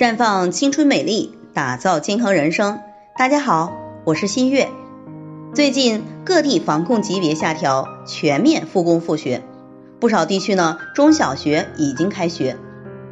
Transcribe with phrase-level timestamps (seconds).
[0.00, 2.80] 绽放青春美丽，打造健康人生。
[3.18, 4.66] 大家好，我是新月。
[5.54, 9.42] 最近各地防控级别下调，全面复工复学，
[10.00, 12.56] 不少地区呢中小学已经开学，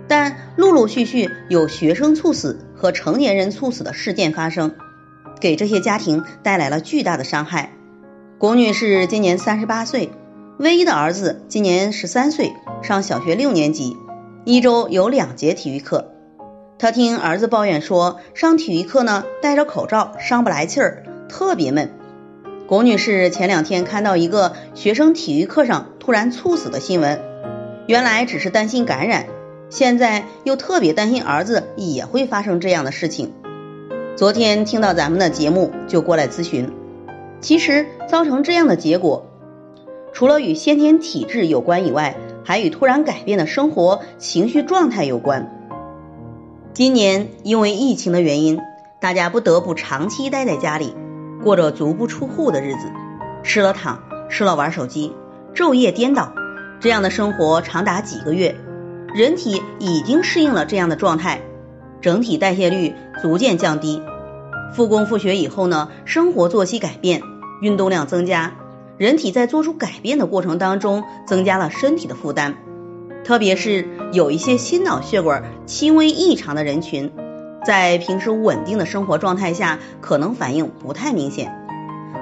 [0.08, 4.74] 但陆陆续续有学生猝死和成年人猝死的事件发生，
[5.40, 7.70] 给这些家庭带来了巨大的伤害。
[8.38, 10.10] 龚女士今年三十八岁，
[10.58, 13.94] 唯一的儿子今年十三岁，上小学六年级，
[14.46, 16.14] 一周有两节体育课。
[16.78, 21.90] 他听儿子抱怨说，上体育课呢戴着口罩上不来气儿，特别闷。
[22.68, 27.20] 龚女士前两天看到一个学生体育课上突然猝死的新闻，
[27.88, 29.26] 原来只是担心感染，
[29.70, 33.32] 现在又特别担心儿子也会发生这样的事情。
[34.14, 36.70] 昨天听到咱们的节目就过来咨询。
[37.40, 39.26] 其实造成这样的结果，
[40.12, 42.14] 除了与先天体质有关以外，
[42.44, 45.57] 还与突然改变的生活情绪状态有关。
[46.78, 48.60] 今年因为疫情的原因，
[49.00, 50.94] 大家不得不长期待在家里，
[51.42, 52.86] 过着足不出户的日子，
[53.42, 53.98] 吃了躺，
[54.30, 55.12] 吃了玩手机，
[55.56, 56.32] 昼夜颠倒，
[56.78, 58.54] 这样的生活长达几个月，
[59.12, 61.40] 人体已经适应了这样的状态，
[62.00, 64.00] 整体代谢率逐渐降低。
[64.72, 67.22] 复工复学以后呢，生活作息改变，
[67.60, 68.54] 运动量增加，
[68.96, 72.54] 人体在做出改变的过程当中，增加了身体的负担。
[73.24, 77.12] 特别是有一些心脑血管轻微异常的人群，
[77.64, 81.54] 在平时稳定的生活状态下，可能反应不太明显，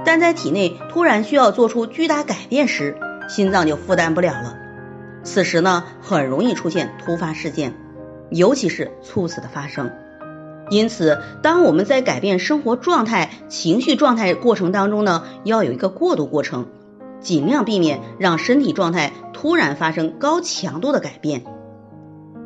[0.04, 2.96] 但在体内突然需要做出巨大改变时，
[3.28, 4.56] 心脏就负担不了了。
[5.22, 7.74] 此时呢，很容易出现突发事件，
[8.30, 9.92] 尤其是猝死的发生。
[10.70, 16.66] 因此，当我们在改变生活状态、情绪状态过程当中呢，要有一个过渡过程。
[17.18, 21.42] 尽量避免让身体状态突然发生高强度的改变。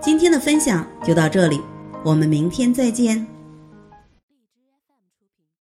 [0.00, 1.60] 今天的分享就到这里，
[2.04, 3.35] 我们明天再见。